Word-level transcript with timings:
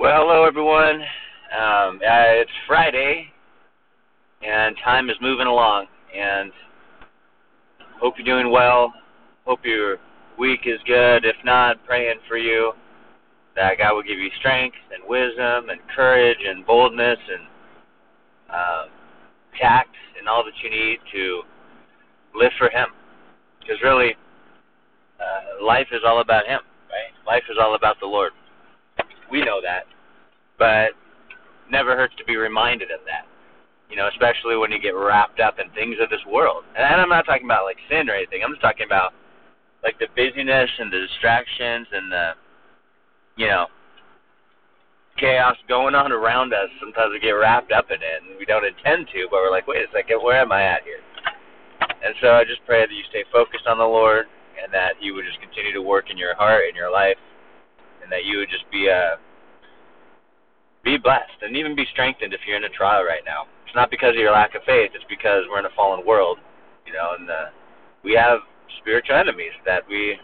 Well, 0.00 0.22
hello 0.22 0.44
everyone. 0.46 1.02
Um, 1.52 2.00
uh, 2.00 2.40
it's 2.40 2.50
Friday, 2.66 3.26
and 4.40 4.74
time 4.82 5.10
is 5.10 5.16
moving 5.20 5.46
along. 5.46 5.88
And 6.16 6.50
hope 8.00 8.14
you're 8.16 8.24
doing 8.24 8.50
well. 8.50 8.94
Hope 9.44 9.60
your 9.62 9.98
week 10.38 10.60
is 10.64 10.80
good. 10.86 11.26
If 11.26 11.36
not, 11.44 11.84
praying 11.84 12.14
for 12.26 12.38
you 12.38 12.72
that 13.56 13.76
God 13.76 13.92
will 13.92 14.02
give 14.02 14.18
you 14.18 14.30
strength 14.38 14.78
and 14.90 15.02
wisdom 15.06 15.68
and 15.68 15.78
courage 15.94 16.38
and 16.46 16.64
boldness 16.64 17.18
and 17.28 17.46
uh, 18.48 18.84
tact 19.60 19.94
and 20.18 20.26
all 20.30 20.42
that 20.44 20.54
you 20.64 20.70
need 20.70 21.00
to 21.12 21.42
live 22.34 22.52
for 22.56 22.70
Him. 22.70 22.88
Because 23.60 23.76
really, 23.84 24.16
uh, 25.20 25.62
life 25.62 25.88
is 25.92 26.00
all 26.06 26.22
about 26.22 26.46
Him, 26.46 26.60
right? 26.88 27.12
Life 27.26 27.44
is 27.50 27.58
all 27.60 27.74
about 27.74 28.00
the 28.00 28.06
Lord. 28.06 28.32
We 29.30 29.42
know 29.42 29.60
that, 29.62 29.84
but 30.58 30.92
never 31.70 31.96
hurts 31.96 32.14
to 32.18 32.24
be 32.24 32.36
reminded 32.36 32.90
of 32.90 33.00
that. 33.06 33.26
You 33.88 33.96
know, 33.96 34.08
especially 34.08 34.56
when 34.56 34.70
you 34.70 34.78
get 34.78 34.94
wrapped 34.94 35.40
up 35.40 35.58
in 35.58 35.70
things 35.74 35.96
of 36.00 36.10
this 36.10 36.22
world. 36.30 36.62
And 36.76 37.00
I'm 37.00 37.08
not 37.08 37.26
talking 37.26 37.44
about 37.44 37.64
like 37.64 37.78
sin 37.90 38.08
or 38.08 38.14
anything. 38.14 38.42
I'm 38.44 38.52
just 38.52 38.62
talking 38.62 38.86
about 38.86 39.12
like 39.82 39.98
the 39.98 40.06
busyness 40.14 40.70
and 40.78 40.92
the 40.92 41.00
distractions 41.10 41.86
and 41.90 42.12
the 42.12 42.26
you 43.36 43.46
know 43.46 43.66
chaos 45.18 45.56
going 45.68 45.94
on 45.94 46.12
around 46.12 46.54
us. 46.54 46.68
Sometimes 46.80 47.12
we 47.12 47.20
get 47.20 47.36
wrapped 47.36 47.72
up 47.72 47.90
in 47.90 48.00
it 48.00 48.22
and 48.24 48.38
we 48.38 48.46
don't 48.46 48.64
intend 48.64 49.06
to, 49.12 49.26
but 49.30 49.42
we're 49.42 49.50
like, 49.50 49.66
wait 49.66 49.84
a 49.84 49.90
second, 49.92 50.22
where 50.22 50.40
am 50.40 50.52
I 50.52 50.62
at 50.62 50.82
here? 50.82 51.02
And 52.00 52.14
so 52.24 52.32
I 52.32 52.44
just 52.44 52.64
pray 52.64 52.80
that 52.80 52.92
you 52.92 53.04
stay 53.10 53.24
focused 53.32 53.68
on 53.68 53.76
the 53.76 53.84
Lord 53.84 54.26
and 54.56 54.72
that 54.72 54.96
He 55.00 55.12
would 55.12 55.28
just 55.28 55.40
continue 55.40 55.72
to 55.76 55.82
work 55.82 56.08
in 56.08 56.16
your 56.16 56.34
heart 56.34 56.64
and 56.68 56.76
your 56.76 56.90
life, 56.90 57.20
that 58.10 58.24
you 58.24 58.38
would 58.38 58.50
just 58.50 58.70
be 58.70 58.88
uh, 58.90 59.16
be 60.84 60.96
blessed 60.96 61.42
and 61.42 61.56
even 61.56 61.74
be 61.74 61.86
strengthened 61.92 62.32
if 62.32 62.40
you're 62.46 62.56
in 62.56 62.64
a 62.64 62.70
trial 62.70 63.04
right 63.04 63.22
now. 63.24 63.44
It's 63.66 63.74
not 63.74 63.90
because 63.90 64.10
of 64.10 64.20
your 64.20 64.32
lack 64.32 64.54
of 64.54 64.62
faith; 64.64 64.92
it's 64.94 65.04
because 65.08 65.44
we're 65.48 65.60
in 65.60 65.66
a 65.66 65.76
fallen 65.76 66.04
world, 66.06 66.38
you 66.86 66.92
know, 66.92 67.14
and 67.18 67.30
uh, 67.30 67.46
we 68.02 68.14
have 68.14 68.40
spiritual 68.80 69.16
enemies 69.16 69.52
that 69.64 69.82
we 69.88 70.16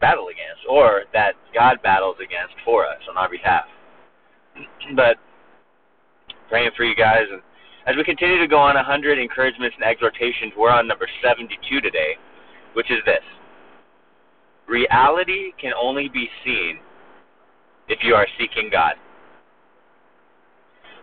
battle 0.00 0.28
against, 0.28 0.62
or 0.68 1.02
that 1.12 1.34
God 1.54 1.78
battles 1.82 2.16
against 2.22 2.54
for 2.64 2.86
us 2.86 3.00
on 3.08 3.16
our 3.16 3.28
behalf. 3.28 3.64
But 4.96 5.16
praying 6.48 6.70
for 6.76 6.84
you 6.84 6.94
guys, 6.94 7.26
and 7.30 7.42
as 7.86 7.96
we 7.96 8.04
continue 8.04 8.38
to 8.38 8.48
go 8.48 8.58
on 8.58 8.74
100 8.74 9.18
encouragements 9.18 9.76
and 9.78 9.84
exhortations, 9.84 10.52
we're 10.56 10.70
on 10.70 10.88
number 10.88 11.06
72 11.22 11.80
today, 11.80 12.16
which 12.74 12.90
is 12.90 12.98
this 13.04 13.24
reality 14.68 15.52
can 15.60 15.72
only 15.80 16.08
be 16.08 16.28
seen 16.44 16.78
if 17.88 18.00
you 18.02 18.14
are 18.14 18.26
seeking 18.38 18.68
God. 18.70 18.94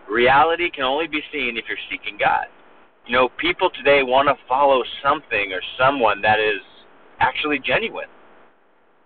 Reality 0.09 0.69
can 0.69 0.83
only 0.83 1.07
be 1.07 1.21
seen 1.31 1.57
if 1.57 1.65
you're 1.67 1.77
seeking 1.89 2.17
God. 2.19 2.45
You 3.07 3.13
know, 3.13 3.29
people 3.39 3.69
today 3.69 4.01
want 4.03 4.27
to 4.27 4.35
follow 4.47 4.83
something 5.03 5.51
or 5.51 5.61
someone 5.79 6.21
that 6.21 6.39
is 6.39 6.61
actually 7.19 7.59
genuine. 7.59 8.07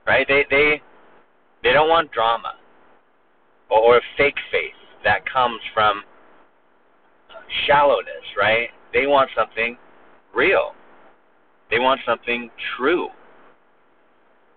Right? 0.06 0.26
They 0.28 0.46
they 0.50 0.82
they 1.64 1.74
don't 1.74 1.90
want 1.90 2.12
drama 2.12 2.54
or, 3.70 3.96
or 3.96 4.02
fake 4.18 4.38
faith 4.52 4.74
that 5.04 5.22
comes 5.32 5.62
from 5.74 6.04
shallowness, 7.66 8.26
right? 8.38 8.70
They 8.94 9.08
want 9.08 9.30
something 9.38 9.78
real. 10.34 10.72
They 11.70 11.80
want 11.80 12.02
something 12.06 12.50
true 12.78 13.10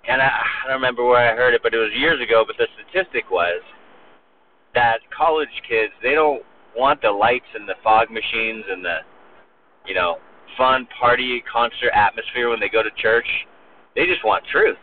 and 0.09 0.21
I, 0.21 0.27
I 0.27 0.69
don't 0.69 0.77
remember 0.77 1.05
where 1.05 1.31
I 1.31 1.37
heard 1.37 1.55
it, 1.55 1.63
but 1.63 1.75
it 1.75 1.79
was 1.79 1.91
years 1.97 2.21
ago. 2.21 2.45
But 2.47 2.57
the 2.59 2.67
statistic 2.75 3.31
was 3.31 3.63
that 4.75 4.99
college 5.17 5.49
kids 5.69 5.93
they 6.03 6.15
don't 6.15 6.43
want 6.77 7.01
the 7.03 7.11
lights 7.11 7.47
and 7.55 7.69
the 7.69 7.75
fog 7.85 8.11
machines 8.11 8.65
and 8.69 8.85
the 8.85 8.99
you 9.87 9.95
know 9.95 10.17
fun 10.57 10.87
party 10.99 11.43
concert 11.51 11.91
atmosphere 11.95 12.51
when 12.51 12.61
they 12.61 12.69
go 12.69 12.83
to 12.83 12.91
church. 12.97 13.27
They 13.95 14.07
just 14.07 14.25
want 14.25 14.45
truth. 14.51 14.79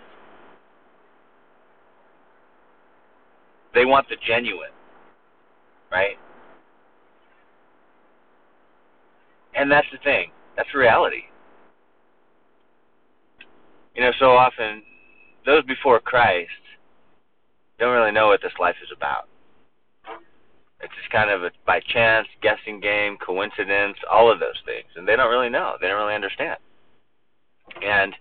They 3.74 3.86
want 3.86 4.07
the 4.09 4.16
genuine, 4.28 4.72
right? 5.91 6.18
And 9.56 9.72
that's 9.72 9.88
the 9.91 9.97
thing. 10.03 10.31
That's 10.56 10.74
reality. 10.74 11.24
You 13.96 14.03
know, 14.03 14.12
so 14.19 14.31
often 14.31 14.84
those 15.50 15.66
before 15.66 16.00
Christ 16.00 16.52
don't 17.80 17.94
really 17.94 18.12
know 18.12 18.28
what 18.28 18.42
this 18.42 18.54
life 18.60 18.76
is 18.84 18.90
about. 18.96 19.28
It's 20.82 20.94
just 20.96 21.10
kind 21.12 21.32
of 21.32 21.44
a 21.44 21.50
by 21.66 21.80
chance, 21.92 22.28
guessing 22.42 22.80
game, 22.80 23.18
coincidence, 23.18 23.98
all 24.12 24.32
of 24.32 24.40
those 24.40 24.62
things. 24.64 24.86
And 24.96 25.08
they 25.08 25.16
don't 25.16 25.32
really 25.32 25.50
know. 25.50 25.76
They 25.82 25.88
don't 25.88 26.00
really 26.00 26.14
understand. 26.14 26.58
And 27.84 28.14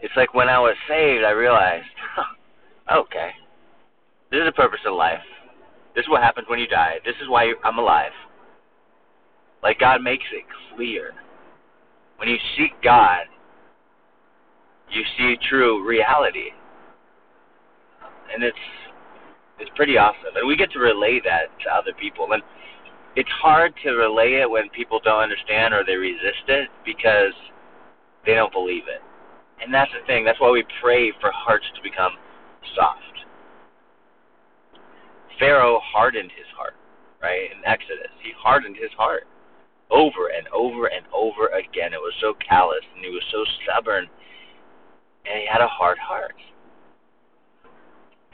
it's 0.00 0.12
like 0.16 0.34
when 0.34 0.48
I 0.48 0.58
was 0.58 0.74
saved, 0.88 1.24
I 1.24 1.30
realized, 1.30 1.86
huh, 2.14 2.98
okay, 3.02 3.30
this 4.32 4.40
is 4.40 4.46
the 4.46 4.52
purpose 4.52 4.80
of 4.84 4.94
life. 4.94 5.22
This 5.94 6.02
is 6.02 6.10
what 6.10 6.22
happens 6.22 6.48
when 6.50 6.58
you 6.58 6.66
die. 6.66 6.96
This 7.04 7.14
is 7.22 7.28
why 7.28 7.54
I'm 7.64 7.78
alive. 7.78 8.12
Like 9.62 9.78
God 9.78 10.02
makes 10.02 10.24
it 10.32 10.44
clear. 10.74 11.12
When 12.16 12.28
you 12.28 12.36
seek 12.58 12.72
God, 12.82 13.26
you 14.90 15.02
see 15.16 15.36
true 15.48 15.86
reality. 15.86 16.50
And 18.32 18.42
it's 18.42 18.56
it's 19.58 19.70
pretty 19.74 19.96
awesome. 19.96 20.36
And 20.36 20.46
we 20.46 20.56
get 20.56 20.70
to 20.72 20.78
relay 20.78 21.20
that 21.24 21.48
to 21.64 21.70
other 21.72 21.92
people. 21.98 22.28
And 22.32 22.42
it's 23.16 23.30
hard 23.40 23.72
to 23.84 23.90
relay 23.92 24.42
it 24.42 24.50
when 24.50 24.68
people 24.70 25.00
don't 25.02 25.22
understand 25.22 25.72
or 25.72 25.82
they 25.84 25.96
resist 25.96 26.44
it 26.48 26.68
because 26.84 27.32
they 28.26 28.34
don't 28.34 28.52
believe 28.52 28.84
it. 28.88 29.00
And 29.62 29.72
that's 29.72 29.90
the 29.92 30.04
thing. 30.06 30.24
That's 30.24 30.40
why 30.40 30.50
we 30.50 30.64
pray 30.82 31.12
for 31.20 31.30
hearts 31.32 31.64
to 31.74 31.82
become 31.82 32.12
soft. 32.76 33.00
Pharaoh 35.38 35.80
hardened 35.80 36.30
his 36.36 36.46
heart, 36.56 36.74
right? 37.22 37.48
In 37.52 37.64
Exodus, 37.64 38.12
he 38.22 38.32
hardened 38.36 38.76
his 38.76 38.92
heart 38.96 39.24
over 39.90 40.28
and 40.36 40.46
over 40.52 40.86
and 40.86 41.06
over 41.14 41.48
again. 41.56 41.94
It 41.94 42.02
was 42.02 42.12
so 42.20 42.34
callous 42.46 42.84
and 42.94 43.04
he 43.04 43.10
was 43.10 43.24
so 43.32 43.44
stubborn 43.62 44.08
and 45.28 45.40
he 45.40 45.46
had 45.50 45.60
a 45.60 45.68
hard 45.68 45.98
heart. 45.98 46.34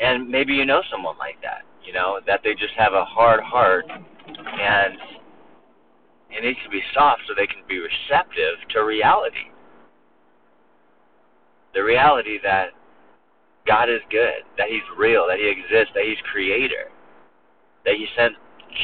And 0.00 0.28
maybe 0.28 0.54
you 0.54 0.64
know 0.64 0.82
someone 0.91 1.16
like 1.19 1.41
that, 1.42 1.62
you 1.84 1.92
know, 1.92 2.20
that 2.26 2.41
they 2.42 2.54
just 2.54 2.75
have 2.76 2.92
a 2.92 3.04
hard 3.04 3.41
heart 3.41 3.86
and 3.88 4.98
it 6.31 6.42
needs 6.42 6.58
to 6.64 6.70
be 6.70 6.82
soft 6.94 7.22
so 7.28 7.34
they 7.34 7.47
can 7.47 7.62
be 7.69 7.78
receptive 7.78 8.56
to 8.70 8.84
reality. 8.84 9.52
The 11.75 11.84
reality 11.84 12.38
that 12.42 12.70
God 13.66 13.88
is 13.88 14.00
good, 14.10 14.42
that 14.58 14.69
He's 14.69 14.82
real, 14.97 15.26
that 15.28 15.38
He 15.38 15.48
exists, 15.48 15.92
that 15.94 16.04
He's 16.04 16.19
creator, 16.31 16.91
that 17.84 17.94
He 17.94 18.06
sent 18.16 18.34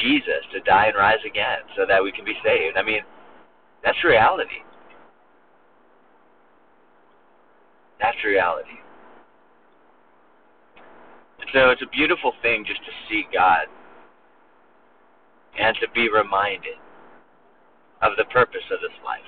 Jesus 0.01 0.45
to 0.53 0.59
die 0.61 0.87
and 0.87 0.95
rise 0.95 1.21
again 1.25 1.65
so 1.75 1.85
that 1.87 2.03
we 2.03 2.11
can 2.11 2.23
be 2.23 2.37
saved. 2.43 2.77
I 2.77 2.83
mean, 2.83 3.01
that's 3.83 4.01
reality. 4.03 4.61
That's 7.99 8.17
reality. 8.23 8.79
So 11.53 11.71
it's 11.71 11.81
a 11.81 11.89
beautiful 11.89 12.33
thing 12.41 12.63
just 12.65 12.79
to 12.85 12.91
see 13.09 13.25
God 13.33 13.65
and 15.59 15.75
to 15.81 15.87
be 15.93 16.09
reminded 16.09 16.77
of 18.01 18.13
the 18.17 18.25
purpose 18.25 18.63
of 18.71 18.79
this 18.81 18.95
life. 19.03 19.19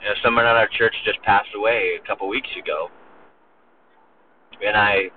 You 0.00 0.06
know, 0.06 0.14
someone 0.22 0.44
at 0.44 0.56
our 0.56 0.68
church 0.68 0.94
just 1.04 1.20
passed 1.22 1.48
away 1.56 1.98
a 2.02 2.06
couple 2.06 2.28
weeks 2.28 2.48
ago, 2.62 2.88
and 4.64 4.76
I 4.76 5.10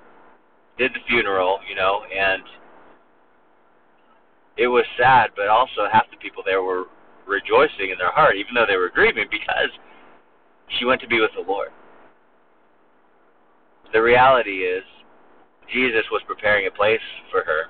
did 0.77 0.93
the 0.93 0.99
funeral, 1.07 1.59
you 1.69 1.75
know, 1.75 2.01
and 2.05 2.43
it 4.57 4.67
was 4.67 4.85
sad, 4.97 5.31
but 5.35 5.47
also 5.47 5.87
half 5.91 6.09
the 6.09 6.17
people 6.17 6.41
there 6.45 6.63
were 6.63 6.85
rejoicing 7.27 7.91
in 7.91 7.97
their 7.97 8.11
heart, 8.11 8.35
even 8.35 8.55
though 8.55 8.65
they 8.67 8.77
were 8.77 8.89
grieving, 8.89 9.27
because 9.31 9.69
she 10.77 10.85
went 10.85 11.01
to 11.01 11.07
be 11.07 11.19
with 11.19 11.31
the 11.35 11.49
Lord. 11.49 11.69
The 13.93 14.01
reality 14.01 14.63
is, 14.63 14.83
Jesus 15.73 16.03
was 16.11 16.21
preparing 16.27 16.67
a 16.67 16.71
place 16.71 16.99
for 17.31 17.43
her, 17.43 17.65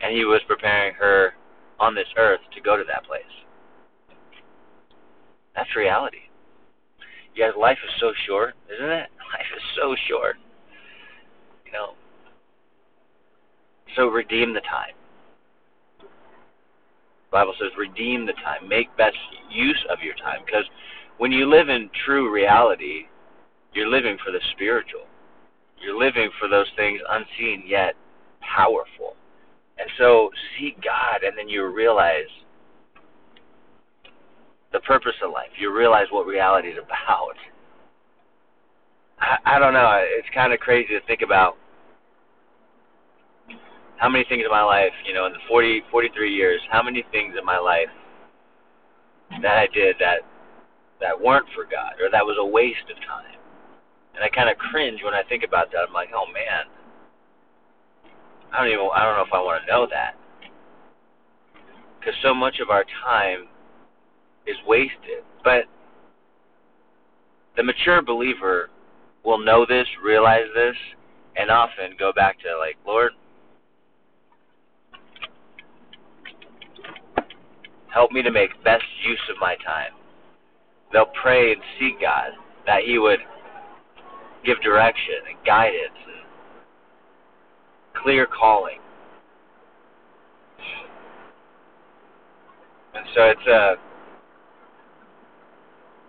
and 0.00 0.16
he 0.16 0.24
was 0.24 0.40
preparing 0.46 0.94
her 0.94 1.34
on 1.78 1.94
this 1.94 2.06
earth 2.16 2.40
to 2.54 2.60
go 2.60 2.76
to 2.76 2.84
that 2.84 3.04
place. 3.04 3.22
That's 5.54 5.74
reality. 5.76 6.30
Guys, 7.38 7.52
life 7.58 7.78
is 7.84 7.90
so 8.00 8.12
short, 8.26 8.54
isn't 8.72 8.90
it? 8.90 9.08
Life 9.32 9.48
is 9.56 9.62
so 9.76 9.96
short. 10.08 10.36
You 11.64 11.72
know. 11.72 11.94
So 13.96 14.08
redeem 14.08 14.52
the 14.52 14.60
time. 14.60 14.92
The 16.00 16.06
Bible 17.30 17.54
says, 17.58 17.70
redeem 17.78 18.26
the 18.26 18.34
time. 18.44 18.68
Make 18.68 18.94
best 18.98 19.16
use 19.50 19.82
of 19.90 20.00
your 20.04 20.14
time. 20.16 20.40
Because 20.44 20.64
when 21.22 21.30
you 21.30 21.48
live 21.48 21.68
in 21.68 21.88
true 22.04 22.34
reality, 22.34 23.06
you're 23.72 23.86
living 23.86 24.16
for 24.24 24.32
the 24.32 24.40
spiritual. 24.50 25.06
You're 25.80 25.96
living 25.96 26.28
for 26.40 26.48
those 26.48 26.66
things 26.74 27.00
unseen 27.08 27.62
yet 27.64 27.94
powerful. 28.40 29.14
And 29.78 29.88
so 29.98 30.30
see 30.58 30.74
God, 30.82 31.22
and 31.22 31.38
then 31.38 31.48
you 31.48 31.64
realize 31.64 32.26
the 34.72 34.80
purpose 34.80 35.14
of 35.22 35.30
life. 35.30 35.50
You 35.60 35.72
realize 35.72 36.06
what 36.10 36.26
reality 36.26 36.70
is 36.70 36.78
about. 36.78 37.36
I, 39.20 39.36
I 39.46 39.58
don't 39.60 39.74
know. 39.74 40.02
It's 40.02 40.26
kind 40.34 40.52
of 40.52 40.58
crazy 40.58 40.88
to 40.88 41.06
think 41.06 41.22
about 41.22 41.56
how 43.98 44.08
many 44.08 44.24
things 44.28 44.42
in 44.44 44.50
my 44.50 44.64
life, 44.64 44.92
you 45.06 45.14
know, 45.14 45.26
in 45.26 45.32
the 45.34 45.44
40, 45.46 45.82
43 45.88 46.34
years, 46.34 46.60
how 46.68 46.82
many 46.82 47.04
things 47.12 47.36
in 47.38 47.44
my 47.44 47.60
life 47.60 47.94
that 49.40 49.56
I 49.56 49.68
did 49.72 49.94
that 50.00 50.22
that 51.02 51.20
weren't 51.20 51.46
for 51.54 51.64
God 51.64 52.00
or 52.00 52.08
that 52.10 52.24
was 52.24 52.38
a 52.40 52.46
waste 52.46 52.88
of 52.88 52.96
time. 53.04 53.36
And 54.14 54.24
I 54.24 54.28
kind 54.28 54.48
of 54.48 54.56
cringe 54.56 55.00
when 55.04 55.14
I 55.14 55.22
think 55.28 55.42
about 55.42 55.70
that. 55.72 55.84
I'm 55.86 55.92
like, 55.92 56.10
oh 56.14 56.26
man, 56.32 56.70
I 58.52 58.58
don't 58.58 58.72
even 58.72 58.88
I 58.94 59.04
don't 59.04 59.16
know 59.16 59.26
if 59.26 59.34
I 59.34 59.40
want 59.42 59.62
to 59.64 59.70
know 59.70 59.86
that 59.90 60.14
because 61.98 62.14
so 62.22 62.34
much 62.34 62.58
of 62.60 62.70
our 62.70 62.84
time 63.04 63.46
is 64.46 64.56
wasted. 64.66 65.24
But 65.44 65.64
the 67.56 67.62
mature 67.62 68.02
believer 68.02 68.70
will 69.24 69.38
know 69.38 69.64
this, 69.68 69.86
realize 70.02 70.46
this, 70.54 70.76
and 71.36 71.50
often 71.50 71.96
go 71.98 72.12
back 72.12 72.38
to 72.40 72.58
like, 72.58 72.76
Lord, 72.86 73.12
help 77.92 78.10
me 78.10 78.22
to 78.22 78.30
make 78.30 78.50
best 78.64 78.84
use 79.06 79.20
of 79.30 79.36
my 79.40 79.56
time. 79.64 79.92
They'll 80.92 81.12
pray 81.20 81.52
and 81.52 81.62
seek 81.78 82.00
God 82.00 82.32
that 82.66 82.82
He 82.86 82.98
would 82.98 83.20
give 84.44 84.60
direction 84.62 85.14
and 85.28 85.46
guidance 85.46 85.98
and 86.06 88.02
clear 88.02 88.26
calling. 88.26 88.78
And 92.94 93.06
so 93.14 93.22
it's 93.24 93.46
a 93.48 93.52
uh, 93.52 93.74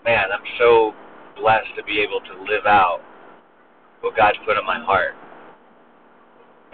man, 0.03 0.25
I'm 0.33 0.43
so 0.59 0.93
blessed 1.39 1.75
to 1.77 1.83
be 1.83 1.99
able 1.99 2.19
to 2.19 2.43
live 2.51 2.65
out 2.65 2.99
what 4.01 4.17
God's 4.17 4.37
put 4.45 4.57
in 4.57 4.65
my 4.65 4.83
heart. 4.83 5.15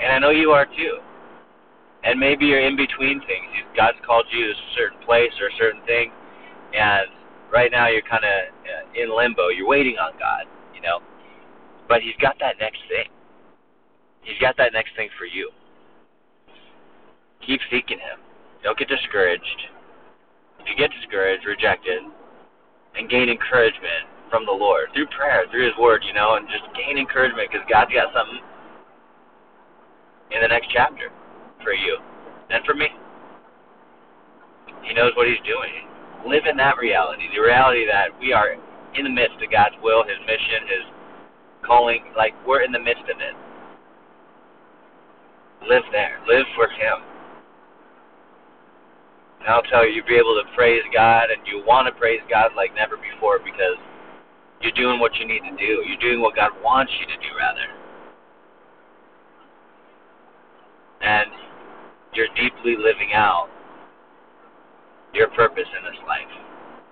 And 0.02 0.12
I 0.12 0.20
know 0.20 0.32
you 0.32 0.52
are 0.52 0.66
too. 0.66 0.98
And 2.04 2.20
maybe 2.20 2.46
you're 2.46 2.66
in 2.66 2.76
between 2.76 3.20
things. 3.28 3.52
God's 3.76 3.98
called 4.06 4.26
you 4.32 4.46
to 4.46 4.52
a 4.52 4.74
certain 4.76 5.00
place 5.06 5.32
or 5.40 5.48
a 5.48 5.58
certain 5.60 5.82
thing, 5.86 6.12
and 6.74 7.08
right 7.52 7.72
now 7.72 7.88
you're 7.88 8.06
kind 8.06 8.24
of 8.24 8.54
uh, 8.64 9.02
in 9.02 9.16
limbo. 9.16 9.50
You're 9.50 9.68
waiting 9.68 9.98
on 9.98 10.14
God, 10.20 10.46
you 10.74 10.82
know. 10.82 11.00
But 11.88 12.02
He's 12.02 12.18
got 12.22 12.38
that 12.40 12.56
next 12.60 12.80
thing. 12.88 13.10
He's 14.22 14.38
got 14.40 14.58
that 14.58 14.74
next 14.74 14.96
thing 14.96 15.10
for 15.18 15.26
you. 15.26 15.50
Keep 17.46 17.62
seeking 17.72 17.98
Him. 17.98 18.20
Don't 18.64 18.78
get 18.78 18.88
discouraged. 18.88 19.62
If 20.60 20.68
you 20.68 20.76
get 20.76 20.92
discouraged, 21.00 21.46
rejected, 21.46 22.04
and 22.96 23.10
gain 23.10 23.30
encouragement 23.30 24.06
from 24.30 24.46
the 24.46 24.52
Lord 24.52 24.90
through 24.94 25.08
prayer, 25.08 25.46
through 25.50 25.66
His 25.66 25.78
Word, 25.80 26.04
you 26.06 26.14
know, 26.14 26.36
and 26.36 26.48
just 26.48 26.68
gain 26.76 26.98
encouragement 26.98 27.50
because 27.52 27.66
God's 27.70 27.94
got 27.94 28.14
something 28.14 28.44
in 30.32 30.42
the 30.42 30.48
next 30.48 30.70
chapter 30.70 31.10
for 31.64 31.74
you 31.74 31.98
and 32.52 32.64
for 32.66 32.76
me. 32.76 32.88
He 34.84 34.94
knows 34.94 35.14
what 35.16 35.28
He's 35.28 35.42
doing. 35.48 35.90
Live 36.28 36.44
in 36.50 36.58
that 36.58 36.78
reality, 36.78 37.24
the 37.34 37.42
reality 37.42 37.86
that 37.86 38.12
we 38.20 38.34
are 38.34 38.56
in 38.96 39.04
the 39.04 39.10
midst 39.10 39.38
of 39.42 39.52
God's 39.52 39.76
will, 39.82 40.04
His 40.04 40.20
mission, 40.28 40.68
His 40.68 40.86
calling. 41.66 42.04
Like 42.18 42.34
we're 42.46 42.64
in 42.64 42.72
the 42.72 42.80
midst 42.80 43.04
of 43.04 43.20
it. 43.20 43.36
Live 45.68 45.84
there. 45.92 46.20
Live 46.28 46.46
for 46.56 46.68
Him. 46.68 47.04
And 49.40 49.48
I'll 49.48 49.64
tell 49.64 49.88
you, 49.88 49.96
you'll 49.96 50.08
be 50.08 50.20
able 50.20 50.36
to 50.36 50.56
praise 50.56 50.84
God, 50.94 51.32
and 51.32 51.40
you 51.48 51.64
want 51.66 51.88
to 51.88 51.98
praise 51.98 52.20
God 52.30 52.52
like 52.56 52.76
never 52.76 52.98
before 52.98 53.40
because 53.40 53.80
you're 54.62 54.76
doing 54.76 55.00
what 55.00 55.16
you 55.16 55.26
need 55.26 55.42
to 55.48 55.56
do. 55.56 55.84
You're 55.88 56.04
doing 56.04 56.22
what 56.22 56.36
God 56.36 56.52
wants 56.62 56.92
you 57.00 57.08
to 57.08 57.16
do, 57.16 57.32
rather. 57.38 57.68
And 61.02 61.32
you're 62.14 62.28
deeply 62.36 62.76
living 62.76 63.14
out 63.14 63.48
your 65.14 65.30
purpose 65.30 65.68
in 65.78 65.84
this 65.86 66.00
life. 66.08 66.30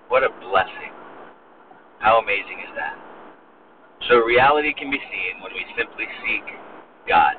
What 0.08 0.24
a 0.24 0.30
blessing. 0.42 0.94
How 2.00 2.20
amazing 2.20 2.60
is 2.64 2.74
that? 2.76 2.98
So 4.10 4.20
reality 4.20 4.74
can 4.74 4.90
be 4.92 5.00
seen 5.12 5.42
when 5.42 5.54
we 5.54 5.66
simply 5.78 6.06
seek 6.24 6.46
God. 7.08 7.34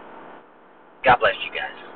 God 1.04 1.16
bless 1.20 1.34
you 1.46 1.52
guys. 1.54 1.87